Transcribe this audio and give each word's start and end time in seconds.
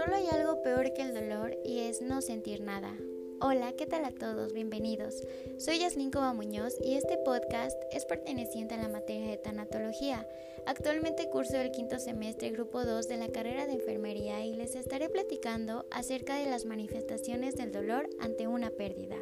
Solo 0.00 0.16
hay 0.16 0.28
algo 0.28 0.62
peor 0.62 0.94
que 0.94 1.02
el 1.02 1.12
dolor 1.12 1.58
y 1.62 1.80
es 1.80 2.00
no 2.00 2.22
sentir 2.22 2.62
nada. 2.62 2.96
Hola, 3.42 3.74
¿qué 3.76 3.84
tal 3.84 4.06
a 4.06 4.12
todos? 4.12 4.54
Bienvenidos. 4.54 5.22
Soy 5.58 5.78
Yasmin 5.78 6.10
Coba 6.10 6.32
Muñoz 6.32 6.78
y 6.82 6.94
este 6.94 7.18
podcast 7.18 7.76
es 7.92 8.06
perteneciente 8.06 8.76
a 8.76 8.82
la 8.82 8.88
materia 8.88 9.28
de 9.28 9.36
tanatología. 9.36 10.26
Actualmente 10.64 11.28
curso 11.28 11.58
el 11.58 11.70
quinto 11.70 11.98
semestre 11.98 12.48
grupo 12.48 12.82
2 12.82 13.08
de 13.08 13.18
la 13.18 13.28
carrera 13.28 13.66
de 13.66 13.74
enfermería 13.74 14.42
y 14.42 14.54
les 14.54 14.74
estaré 14.74 15.10
platicando 15.10 15.84
acerca 15.90 16.36
de 16.36 16.48
las 16.48 16.64
manifestaciones 16.64 17.56
del 17.56 17.70
dolor 17.70 18.08
ante 18.20 18.48
una 18.48 18.70
pérdida. 18.70 19.16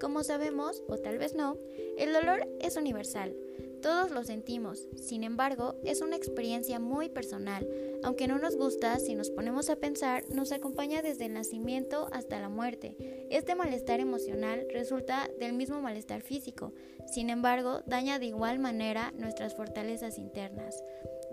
Como 0.00 0.22
sabemos, 0.22 0.84
o 0.86 0.98
tal 0.98 1.18
vez 1.18 1.34
no, 1.34 1.56
el 1.96 2.12
dolor 2.12 2.46
es 2.60 2.76
universal. 2.76 3.34
Todos 3.82 4.10
lo 4.10 4.24
sentimos, 4.24 4.88
sin 4.96 5.22
embargo, 5.22 5.76
es 5.84 6.00
una 6.00 6.16
experiencia 6.16 6.80
muy 6.80 7.08
personal. 7.08 7.68
Aunque 8.02 8.26
no 8.26 8.38
nos 8.38 8.56
gusta, 8.56 8.98
si 8.98 9.14
nos 9.14 9.30
ponemos 9.30 9.70
a 9.70 9.76
pensar, 9.76 10.24
nos 10.30 10.52
acompaña 10.52 11.02
desde 11.02 11.26
el 11.26 11.34
nacimiento 11.34 12.08
hasta 12.12 12.40
la 12.40 12.48
muerte. 12.48 12.96
Este 13.30 13.54
malestar 13.54 14.00
emocional 14.00 14.66
resulta 14.72 15.30
del 15.38 15.52
mismo 15.52 15.80
malestar 15.80 16.22
físico, 16.22 16.72
sin 17.06 17.30
embargo, 17.30 17.82
daña 17.86 18.18
de 18.18 18.26
igual 18.26 18.58
manera 18.58 19.12
nuestras 19.16 19.54
fortalezas 19.54 20.18
internas. 20.18 20.82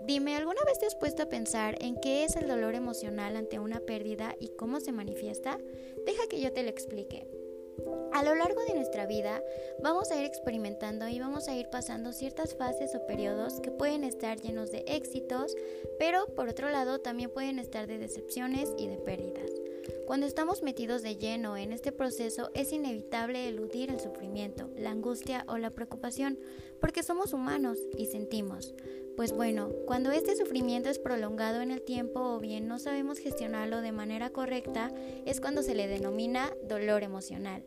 Dime, 0.06 0.36
¿alguna 0.36 0.62
vez 0.64 0.78
te 0.78 0.86
has 0.86 0.94
puesto 0.94 1.24
a 1.24 1.28
pensar 1.28 1.76
en 1.80 1.96
qué 2.00 2.24
es 2.24 2.36
el 2.36 2.46
dolor 2.46 2.74
emocional 2.74 3.36
ante 3.36 3.58
una 3.58 3.80
pérdida 3.80 4.36
y 4.38 4.50
cómo 4.56 4.80
se 4.80 4.92
manifiesta? 4.92 5.58
Deja 6.06 6.28
que 6.28 6.40
yo 6.40 6.52
te 6.52 6.62
lo 6.62 6.70
explique. 6.70 7.26
A 8.12 8.22
lo 8.22 8.34
largo 8.34 8.64
de 8.64 8.74
nuestra 8.74 9.06
vida 9.06 9.42
vamos 9.82 10.10
a 10.10 10.18
ir 10.18 10.24
experimentando 10.24 11.06
y 11.08 11.18
vamos 11.18 11.48
a 11.48 11.56
ir 11.56 11.68
pasando 11.68 12.12
ciertas 12.12 12.54
fases 12.54 12.94
o 12.94 13.06
periodos 13.06 13.60
que 13.60 13.70
pueden 13.70 14.04
estar 14.04 14.40
llenos 14.40 14.70
de 14.70 14.84
éxitos, 14.86 15.54
pero 15.98 16.26
por 16.34 16.48
otro 16.48 16.70
lado 16.70 17.00
también 17.00 17.30
pueden 17.30 17.58
estar 17.58 17.86
de 17.86 17.98
decepciones 17.98 18.72
y 18.78 18.88
de 18.88 18.96
pérdidas. 18.96 19.50
Cuando 20.06 20.26
estamos 20.26 20.62
metidos 20.62 21.02
de 21.02 21.16
lleno 21.16 21.56
en 21.56 21.72
este 21.72 21.92
proceso 21.92 22.50
es 22.54 22.72
inevitable 22.72 23.48
eludir 23.48 23.90
el 23.90 24.00
sufrimiento, 24.00 24.70
la 24.76 24.90
angustia 24.90 25.44
o 25.48 25.58
la 25.58 25.70
preocupación, 25.70 26.38
porque 26.80 27.02
somos 27.02 27.32
humanos 27.32 27.78
y 27.98 28.06
sentimos. 28.06 28.74
Pues 29.16 29.32
bueno, 29.32 29.70
cuando 29.86 30.10
este 30.10 30.36
sufrimiento 30.36 30.90
es 30.90 30.98
prolongado 30.98 31.62
en 31.62 31.70
el 31.70 31.80
tiempo 31.80 32.20
o 32.20 32.38
bien 32.38 32.68
no 32.68 32.78
sabemos 32.78 33.18
gestionarlo 33.18 33.80
de 33.80 33.90
manera 33.90 34.28
correcta, 34.28 34.92
es 35.24 35.40
cuando 35.40 35.62
se 35.62 35.74
le 35.74 35.88
denomina 35.88 36.52
dolor 36.62 37.02
emocional. 37.02 37.64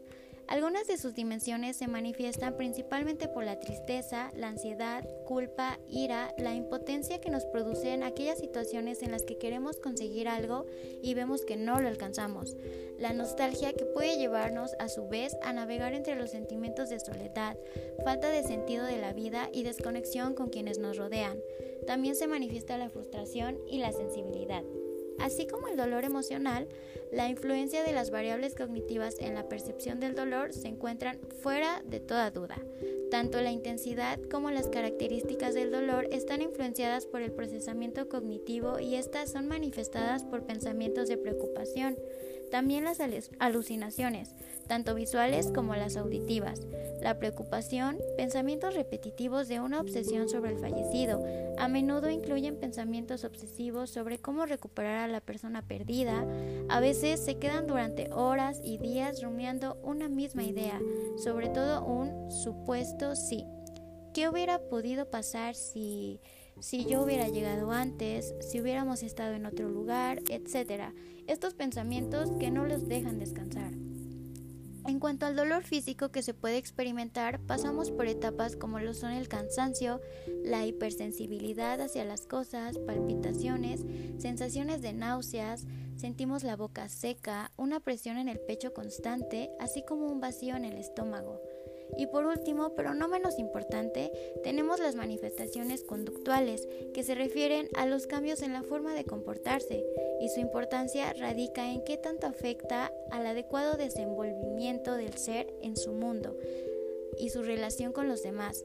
Algunas 0.50 0.88
de 0.88 0.98
sus 0.98 1.14
dimensiones 1.14 1.78
se 1.78 1.88
manifiestan 1.88 2.58
principalmente 2.58 3.28
por 3.28 3.44
la 3.44 3.60
tristeza, 3.60 4.32
la 4.36 4.48
ansiedad, 4.48 5.08
culpa, 5.28 5.78
ira, 5.88 6.34
la 6.40 6.56
impotencia 6.56 7.22
que 7.22 7.30
nos 7.30 7.46
producen 7.46 8.02
aquellas 8.02 8.40
situaciones 8.40 9.04
en 9.04 9.12
las 9.12 9.22
que 9.22 9.38
queremos 9.38 9.78
conseguir 9.78 10.28
algo 10.28 10.66
y 11.04 11.14
vemos 11.14 11.46
que 11.46 11.56
no 11.56 11.80
lo 11.80 11.88
alcanzamos, 11.88 12.56
la 12.98 13.14
nostalgia 13.14 13.74
que 13.74 13.86
puede 13.86 14.18
llevarnos 14.18 14.72
a 14.80 14.90
su 14.90 15.08
vez 15.08 15.38
a 15.44 15.54
navegar 15.54 15.94
entre 15.94 16.16
los 16.16 16.32
sentimientos 16.32 16.90
de 16.90 17.00
soledad, 17.00 17.56
falta 18.04 18.30
de 18.30 18.42
sentido 18.42 18.86
de 18.86 18.98
la 18.98 19.14
vida 19.14 19.50
y 19.54 19.62
desconexión 19.62 20.34
con 20.34 20.50
quienes 20.50 20.80
nos 20.80 20.98
rodean. 20.98 21.38
También 21.86 22.16
se 22.16 22.26
manifiesta 22.26 22.76
la 22.80 22.90
frustración 22.90 23.60
y 23.68 23.78
la 23.78 23.92
sensibilidad. 23.92 24.64
Así 25.20 25.48
como 25.48 25.68
el 25.68 25.78
dolor 25.78 26.04
emocional, 26.04 26.68
la 27.12 27.28
influencia 27.28 27.84
de 27.84 27.92
las 27.92 28.12
variables 28.12 28.56
cognitivas 28.56 29.16
en 29.20 29.34
la 29.34 29.50
percepción 29.50 30.00
del 30.00 30.16
dolor 30.16 30.54
se 30.54 30.68
encuentran 30.68 31.20
fuera 31.42 31.82
de 31.86 32.00
toda 32.00 32.32
duda. 32.32 32.58
Tanto 33.10 33.42
la 33.42 33.52
intensidad 33.52 34.20
como 34.30 34.52
las 34.52 34.68
características 34.68 35.56
del 35.56 35.72
dolor 35.72 36.08
están 36.12 36.44
influenciadas 36.44 37.08
por 37.08 37.22
el 37.22 37.32
procesamiento 37.32 38.08
cognitivo 38.08 38.80
y 38.80 38.96
estas 38.96 39.32
son 39.32 39.48
manifestadas 39.48 40.24
por 40.24 40.46
pensamientos 40.46 41.08
de 41.08 41.18
preocupación, 41.18 41.98
también 42.50 42.84
las 42.84 43.00
alucinaciones, 43.40 44.36
tanto 44.68 44.96
visuales 44.96 45.52
como 45.54 45.76
las 45.76 45.98
auditivas, 45.98 46.62
la 47.02 47.18
preocupación, 47.18 47.98
pensamientos 48.18 48.76
repetitivos 48.76 49.48
de 49.48 49.60
una 49.60 49.80
obsesión 49.80 50.30
sobre 50.30 50.52
el 50.52 50.60
fallecido. 50.60 51.24
A 51.58 51.68
menudo 51.68 52.10
incluyen 52.10 52.60
pensamientos 52.60 53.24
obsesivos 53.24 53.90
sobre 53.90 54.20
cómo 54.20 54.46
recuperar 54.46 55.10
a 55.10 55.12
la 55.12 55.22
persona 55.22 55.68
perdida. 55.68 56.26
A 56.70 56.80
veces 56.80 57.20
se 57.20 57.38
quedan 57.38 57.68
durante 57.68 58.12
horas 58.12 58.62
y 58.64 58.78
días 58.78 59.22
rumiando 59.22 59.78
una 59.84 60.10
misma 60.10 60.44
idea, 60.44 60.80
sobre 61.24 61.50
todo 61.50 61.86
un 61.86 62.32
supuesto 62.32 63.16
sí. 63.16 63.46
¿Qué 64.14 64.28
hubiera 64.28 64.60
podido 64.60 65.10
pasar 65.10 65.56
si 65.56 66.20
si 66.62 66.86
yo 66.86 67.04
hubiera 67.04 67.28
llegado 67.28 67.72
antes, 67.72 68.34
si 68.42 68.62
hubiéramos 68.62 69.04
estado 69.04 69.34
en 69.34 69.46
otro 69.46 69.70
lugar, 69.70 70.22
etc. 70.30 70.94
Estos 71.28 71.54
pensamientos 71.54 72.32
que 72.40 72.52
no 72.52 72.66
los 72.66 72.88
dejan 72.88 73.20
descansar. 73.20 73.74
En 74.90 75.00
cuanto 75.00 75.28
al 75.28 75.36
dolor 75.36 75.64
físico 75.64 76.10
que 76.10 76.24
se 76.24 76.34
puede 76.34 76.58
experimentar, 76.58 77.40
pasamos 77.42 77.92
por 77.92 78.08
etapas 78.08 78.56
como 78.56 78.80
lo 78.80 78.96
son 78.96 79.12
el 79.12 79.28
cansancio, 79.28 80.02
la 80.44 80.66
hipersensibilidad 80.66 81.80
hacia 81.80 82.06
las 82.06 82.26
cosas, 82.26 82.80
palpitaciones, 82.80 83.86
sensaciones 84.18 84.82
de 84.82 84.94
náuseas, 84.94 85.68
sentimos 85.96 86.44
la 86.44 86.56
boca 86.56 86.90
seca, 86.90 87.52
una 87.56 87.80
presión 87.82 88.18
en 88.18 88.30
el 88.30 88.40
pecho 88.40 88.74
constante, 88.74 89.52
así 89.60 89.84
como 89.88 90.08
un 90.08 90.22
vacío 90.22 90.56
en 90.56 90.66
el 90.66 90.78
estómago. 90.78 91.40
Y 91.98 92.08
por 92.08 92.26
último, 92.26 92.74
pero 92.76 92.94
no 92.94 93.08
menos 93.08 93.40
importante, 93.40 94.12
tenemos 94.44 94.80
las 94.80 94.96
manifestaciones 94.96 95.84
conductuales, 95.84 96.68
que 96.94 97.04
se 97.04 97.16
refieren 97.16 97.70
a 97.76 97.86
los 97.86 98.08
cambios 98.08 98.42
en 98.42 98.54
la 98.54 98.64
forma 98.64 98.94
de 98.94 99.06
comportarse, 99.06 99.86
y 100.22 100.30
su 100.30 100.40
importancia 100.40 101.14
radica 101.14 101.72
en 101.72 101.84
qué 101.84 101.98
tanto 101.98 102.28
afecta 102.28 102.92
al 103.12 103.26
adecuado 103.26 103.78
desenvolvimiento 103.78 104.96
del 104.96 105.14
ser 105.14 105.54
en 105.62 105.76
su 105.76 105.92
mundo 105.94 106.36
y 107.18 107.30
su 107.30 107.44
relación 107.44 107.92
con 107.92 108.08
los 108.08 108.24
demás. 108.24 108.64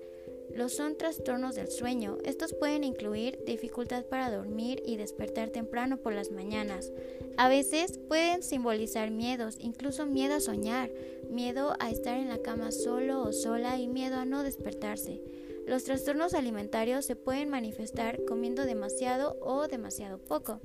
Los 0.55 0.73
son 0.75 0.97
trastornos 0.97 1.57
del 1.57 1.69
sueño. 1.69 2.19
Estos 2.25 2.53
pueden 2.53 2.85
incluir 2.85 3.43
dificultad 3.45 4.05
para 4.05 4.31
dormir 4.31 4.83
y 4.87 4.97
despertar 4.97 5.51
temprano 5.51 5.97
por 5.97 6.13
las 6.13 6.31
mañanas. 6.31 6.93
A 7.37 7.49
veces 7.49 7.99
pueden 8.07 8.43
simbolizar 8.43 9.11
miedos, 9.11 9.57
incluso 9.59 10.07
miedo 10.07 10.35
a 10.35 10.41
soñar, 10.41 10.91
miedo 11.35 11.75
a 11.81 11.91
estar 11.91 12.17
en 12.17 12.29
la 12.29 12.39
cama 12.39 12.71
solo 12.73 13.23
o 13.23 13.33
sola 13.33 13.79
y 13.79 13.89
miedo 13.89 14.17
a 14.17 14.25
no 14.25 14.43
despertarse. 14.43 15.21
Los 15.67 15.85
trastornos 15.85 16.35
alimentarios 16.35 17.05
se 17.05 17.17
pueden 17.17 17.49
manifestar 17.49 18.25
comiendo 18.25 18.65
demasiado 18.65 19.37
o 19.41 19.67
demasiado 19.67 20.19
poco. 20.19 20.61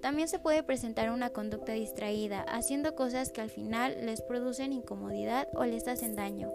También 0.00 0.28
se 0.28 0.38
puede 0.38 0.62
presentar 0.62 1.10
una 1.10 1.30
conducta 1.30 1.72
distraída, 1.72 2.42
haciendo 2.42 2.94
cosas 2.94 3.30
que 3.30 3.40
al 3.40 3.50
final 3.50 3.96
les 4.06 4.22
producen 4.22 4.72
incomodidad 4.72 5.48
o 5.54 5.64
les 5.64 5.86
hacen 5.88 6.14
daño. 6.14 6.50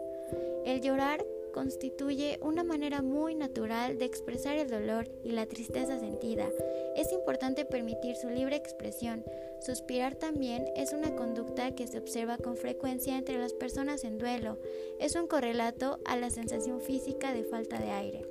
El 0.65 0.81
llorar 0.81 1.25
constituye 1.53 2.39
una 2.41 2.63
manera 2.63 3.01
muy 3.01 3.35
natural 3.35 3.99
de 3.99 4.05
expresar 4.05 4.57
el 4.57 4.69
dolor 4.69 5.07
y 5.23 5.31
la 5.31 5.45
tristeza 5.45 5.99
sentida. 5.99 6.49
Es 6.95 7.13
importante 7.13 7.63
permitir 7.63 8.15
su 8.15 8.29
libre 8.29 8.55
expresión. 8.55 9.23
Suspirar 9.65 10.15
también 10.15 10.65
es 10.75 10.91
una 10.91 11.15
conducta 11.15 11.73
que 11.73 11.87
se 11.87 11.97
observa 11.97 12.37
con 12.37 12.57
frecuencia 12.57 13.17
entre 13.17 13.37
las 13.37 13.53
personas 13.53 14.03
en 14.03 14.17
duelo. 14.17 14.59
Es 14.99 15.15
un 15.15 15.27
correlato 15.27 15.99
a 16.05 16.17
la 16.17 16.29
sensación 16.29 16.81
física 16.81 17.33
de 17.33 17.45
falta 17.45 17.79
de 17.79 17.91
aire. 17.91 18.27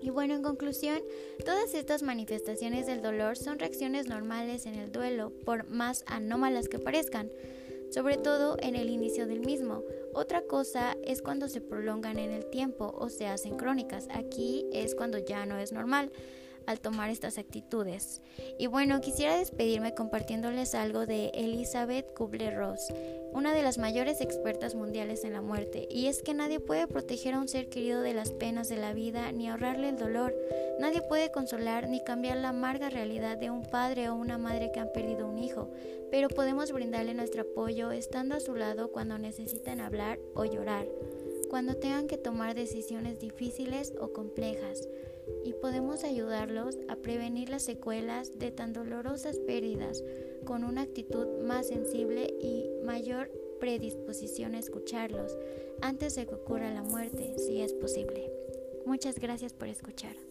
Y 0.00 0.10
bueno, 0.10 0.34
en 0.34 0.42
conclusión, 0.42 1.00
todas 1.44 1.74
estas 1.74 2.02
manifestaciones 2.02 2.86
del 2.86 3.02
dolor 3.02 3.36
son 3.36 3.58
reacciones 3.58 4.08
normales 4.08 4.64
en 4.64 4.76
el 4.76 4.92
duelo, 4.92 5.30
por 5.44 5.68
más 5.68 6.04
anómalas 6.06 6.68
que 6.68 6.78
parezcan 6.78 7.30
sobre 7.90 8.16
todo 8.16 8.56
en 8.60 8.76
el 8.76 8.90
inicio 8.90 9.26
del 9.26 9.40
mismo. 9.40 9.82
Otra 10.12 10.42
cosa 10.42 10.96
es 11.04 11.22
cuando 11.22 11.48
se 11.48 11.60
prolongan 11.60 12.18
en 12.18 12.30
el 12.30 12.46
tiempo 12.46 12.94
o 12.98 13.08
se 13.08 13.26
hacen 13.26 13.56
crónicas. 13.56 14.08
Aquí 14.10 14.66
es 14.72 14.94
cuando 14.94 15.18
ya 15.18 15.46
no 15.46 15.58
es 15.58 15.72
normal 15.72 16.10
al 16.66 16.80
tomar 16.80 17.10
estas 17.10 17.38
actitudes. 17.38 18.20
Y 18.58 18.66
bueno, 18.66 19.00
quisiera 19.00 19.38
despedirme 19.38 19.94
compartiéndoles 19.94 20.74
algo 20.74 21.06
de 21.06 21.28
Elizabeth 21.34 22.12
Kubler-Ross, 22.14 22.92
una 23.32 23.54
de 23.54 23.62
las 23.62 23.78
mayores 23.78 24.20
expertas 24.20 24.74
mundiales 24.74 25.24
en 25.24 25.32
la 25.32 25.42
muerte, 25.42 25.86
y 25.90 26.06
es 26.06 26.22
que 26.22 26.34
nadie 26.34 26.60
puede 26.60 26.86
proteger 26.86 27.34
a 27.34 27.40
un 27.40 27.48
ser 27.48 27.68
querido 27.68 28.00
de 28.00 28.14
las 28.14 28.30
penas 28.32 28.68
de 28.68 28.76
la 28.76 28.92
vida 28.92 29.32
ni 29.32 29.48
ahorrarle 29.48 29.90
el 29.90 29.96
dolor. 29.96 30.34
Nadie 30.78 31.02
puede 31.02 31.30
consolar 31.30 31.88
ni 31.88 32.02
cambiar 32.02 32.38
la 32.38 32.50
amarga 32.50 32.90
realidad 32.90 33.36
de 33.36 33.50
un 33.50 33.62
padre 33.62 34.08
o 34.08 34.14
una 34.14 34.38
madre 34.38 34.70
que 34.72 34.80
han 34.80 34.92
perdido 34.92 35.28
un 35.28 35.38
hijo, 35.38 35.70
pero 36.10 36.28
podemos 36.28 36.72
brindarle 36.72 37.14
nuestro 37.14 37.42
apoyo 37.42 37.92
estando 37.92 38.34
a 38.34 38.40
su 38.40 38.54
lado 38.54 38.90
cuando 38.90 39.18
necesitan 39.18 39.80
hablar 39.80 40.18
o 40.34 40.44
llorar, 40.44 40.86
cuando 41.50 41.76
tengan 41.76 42.06
que 42.06 42.18
tomar 42.18 42.54
decisiones 42.54 43.18
difíciles 43.18 43.92
o 44.00 44.12
complejas 44.12 44.88
podemos 45.66 46.04
ayudarlos 46.04 46.78
a 46.86 46.94
prevenir 46.94 47.48
las 47.48 47.64
secuelas 47.64 48.38
de 48.38 48.52
tan 48.52 48.72
dolorosas 48.72 49.40
pérdidas 49.40 50.04
con 50.44 50.62
una 50.62 50.82
actitud 50.82 51.26
más 51.42 51.66
sensible 51.66 52.32
y 52.40 52.70
mayor 52.84 53.32
predisposición 53.58 54.54
a 54.54 54.60
escucharlos 54.60 55.36
antes 55.82 56.14
de 56.14 56.24
que 56.24 56.36
ocurra 56.36 56.72
la 56.72 56.84
muerte, 56.84 57.34
si 57.36 57.62
es 57.62 57.72
posible. 57.72 58.30
Muchas 58.84 59.18
gracias 59.18 59.54
por 59.54 59.66
escuchar. 59.66 60.25